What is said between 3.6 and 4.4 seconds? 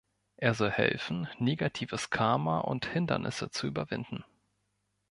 überwinden.